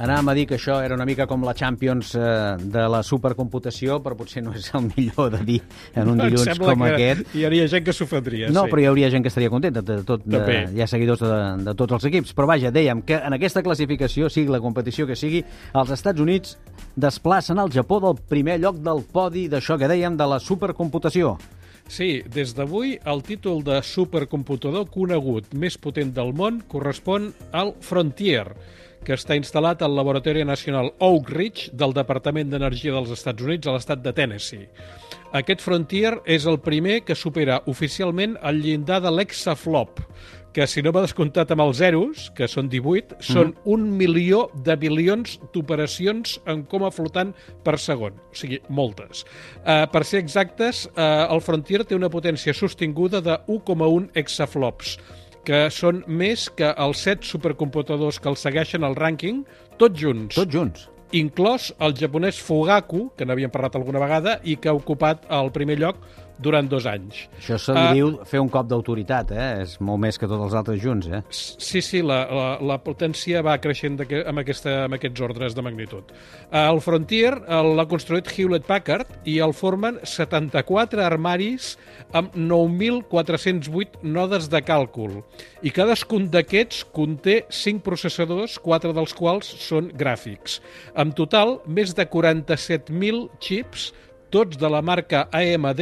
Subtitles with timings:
[0.00, 2.22] Anàvem a dir que això era una mica com la Champions eh,
[2.72, 5.58] de la supercomputació, però potser no és el millor de dir
[5.92, 7.34] en un dilluns sembla com que aquest.
[7.36, 8.72] Hi hauria gent que s'ofendria, No, sí.
[8.72, 10.56] però hi hauria gent que estaria contenta, de tot, de, També.
[10.72, 12.32] hi ha seguidors de, de tots els equips.
[12.32, 15.44] Però vaja, dèiem que en aquesta classificació, sigui la competició que sigui,
[15.76, 16.56] els Estats Units
[16.96, 21.36] desplacen el Japó del primer lloc del podi d'això que dèiem de la supercomputació.
[21.90, 28.46] Sí, des d'avui el títol de supercomputador conegut més potent del món correspon al Frontier,
[29.04, 33.76] que està instal·lat al Laboratori Nacional Oak Ridge del Departament d'Energia dels Estats Units a
[33.76, 34.68] l'estat de Tennessee.
[35.36, 40.00] Aquest Frontier és el primer que supera oficialment el llindar de l'exaflop,
[40.52, 44.74] que si no m'ha descomptat amb els zeros, que són 18, són un milió de
[44.80, 47.30] bilions d'operacions en coma flotant
[47.62, 48.18] per segon.
[48.32, 49.22] O sigui, moltes.
[49.62, 54.96] Uh, per ser exactes, uh, el Frontier té una potència sostinguda de 1,1 exaflops,
[55.50, 59.40] que són més que els 7 supercomputadors que el segueixen al rànquing,
[59.80, 60.84] tots junts Tots junts.
[61.10, 65.80] inclòs el japonès Fugaku, que n'havíem parlat alguna vegada, i que ha ocupat el primer
[65.80, 65.98] lloc
[66.40, 67.26] durant dos anys.
[67.38, 67.92] Això se li Ah.
[67.92, 69.62] diu fer un cop d'autoritat, eh?
[69.62, 71.22] És molt més que tots els altres junts, eh?
[71.30, 75.62] Sí, sí, la, la, la potència va creixent de, amb, aquesta, amb aquests ordres de
[75.62, 76.10] magnitud.
[76.50, 77.34] El Frontier
[77.76, 81.76] l'ha construït Hewlett-Packard i el formen 74 armaris
[82.12, 85.20] amb 9.408 nodes de càlcul.
[85.62, 90.60] I cadascun d'aquests conté 5 processadors, 4 dels quals són gràfics.
[90.96, 93.90] En total, més de 47.000 xips,
[94.30, 95.80] tots de la marca AMD,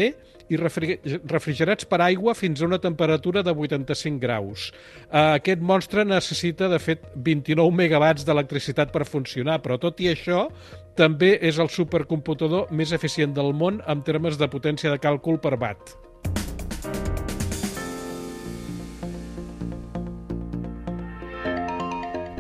[0.48, 4.72] i refri- refrigerats per aigua fins a una temperatura de 85 graus.
[5.10, 10.48] Eh, Aquest monstre necessita, de fet, 29 megawatts d'electricitat per funcionar, però tot i això,
[10.96, 15.54] també és el supercomputador més eficient del món en termes de potència de càlcul per
[15.60, 16.08] watt.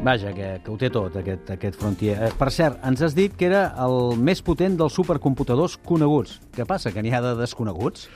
[0.02, 2.14] Vaja, que, que ho té tot, aquest, aquest Frontier.
[2.22, 6.38] Eh, per cert, ens has dit que era el més potent dels supercomputadors coneguts.
[6.54, 8.06] Què passa, que n'hi ha de desconeguts?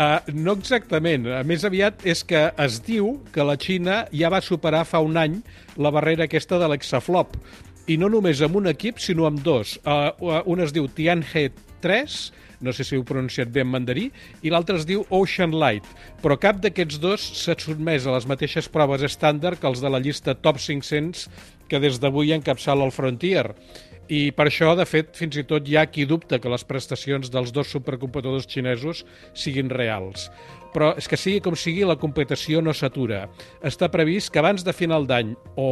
[0.00, 1.26] Uh, no exactament.
[1.32, 5.16] A Més aviat és que es diu que la Xina ja va superar fa un
[5.20, 5.40] any
[5.80, 7.34] la barrera aquesta de l'exaflop.
[7.90, 9.74] I no només amb un equip, sinó amb dos.
[9.82, 11.48] Uh, un es diu Tianhe
[11.82, 12.18] 3,
[12.62, 14.04] no sé si ho pronunciat bé en mandarí,
[14.46, 15.86] i l'altre es diu Ocean Light.
[16.22, 19.98] Però cap d'aquests dos s'ha sotmès a les mateixes proves estàndard que els de la
[20.02, 21.26] llista Top 500
[21.70, 23.48] que des d'avui encapçala el Frontier.
[24.10, 27.30] I per això, de fet, fins i tot hi ha qui dubta que les prestacions
[27.30, 30.28] dels dos supercomputadors xinesos siguin reals.
[30.74, 33.24] Però és que sigui com sigui, la competició no s'atura.
[33.66, 35.70] Està previst que abans de final d'any o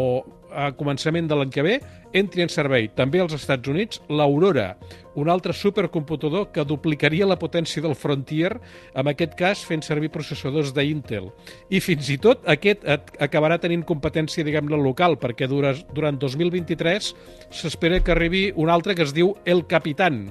[0.48, 1.74] a començament de l'any que ve
[2.16, 4.78] entri en servei també als Estats Units l'Aurora,
[5.20, 8.54] un altre supercomputador que duplicaria la potència del Frontier,
[8.94, 11.28] en aquest cas fent servir processadors d'Intel.
[11.68, 12.86] I fins i tot aquest
[13.20, 17.12] acabarà tenint competència, diguem-ne, local, perquè dura, durant 2023
[17.50, 20.30] s'espera que arribi un altre que es diu El Capitán,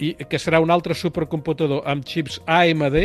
[0.00, 2.96] i que serà un altre supercomputador amb xips AMD,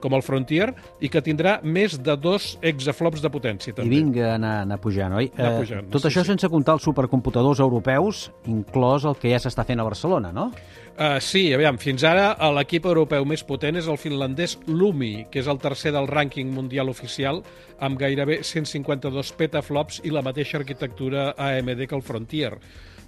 [0.00, 0.70] com el Frontier,
[1.00, 3.90] i que tindrà més de dos exaflops de potència, I també.
[3.90, 5.30] vinga a anar, anar pujant, oi?
[5.36, 6.32] Anar Eh, pujant, tot sí, això sí.
[6.32, 10.50] sense comptar els supercomputadors europeus, inclòs el que ja s'està fent a Barcelona, no?
[10.96, 15.42] Uh, sí, aviam, fins ara eh, l'equip europeu més potent és el finlandès Lumi, que
[15.42, 17.42] és el tercer del rànquing mundial oficial,
[17.84, 22.54] amb gairebé 152 petaflops i la mateixa arquitectura AMD que el Frontier.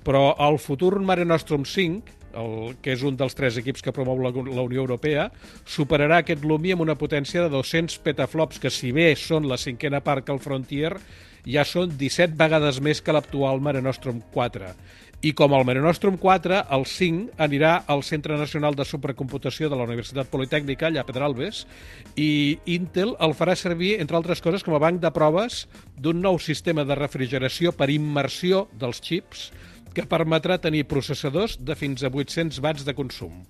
[0.05, 4.21] Però el futur Mare Nostrum 5, el, que és un dels tres equips que promou
[4.23, 5.29] la, la Unió Europea,
[5.69, 10.03] superarà aquest Lumi amb una potència de 200 petaflops, que si bé són la cinquena
[10.05, 10.97] part que el Frontier,
[11.49, 14.73] ja són 17 vegades més que l'actual Mare Nostrum 4.
[15.19, 19.75] I com el Mare Nostrum 4, el 5 anirà al Centre Nacional de Supercomputació de
[19.75, 21.65] la Universitat Politècnica, allà a Pedralbes,
[22.15, 25.65] i Intel el farà servir, entre altres coses, com a banc de proves
[25.99, 29.49] d'un nou sistema de refrigeració per immersió dels xips
[29.99, 33.41] que permetrà tenir processadors de fins a 800 watts de consum.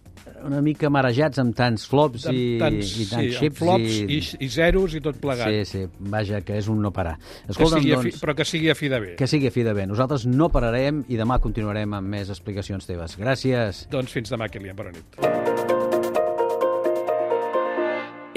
[0.46, 3.58] Una mica marejats amb tants flops i, Amb tants, i tants sí, amb xips.
[3.58, 4.04] flops i...
[4.18, 5.50] I, i zeros i tot plegat.
[5.50, 5.82] Sí, sí,
[6.12, 7.16] vaja, que és un no parar.
[7.18, 9.10] que Escolta'm, sigui a fi, doncs, però que sigui a fi de bé.
[9.18, 9.86] que sigui a fi de bé.
[9.90, 13.18] Nosaltres no pararem i demà continuarem amb més explicacions teves.
[13.18, 13.84] Gràcies.
[13.92, 14.76] Doncs fins demà, Kilian.
[14.78, 15.18] Bona nit.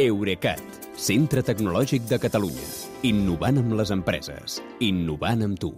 [0.02, 0.62] Eurecat,
[0.98, 2.68] centre tecnològic de Catalunya.
[3.06, 4.60] Innovant amb les empreses.
[4.82, 5.74] Innovant amb tu.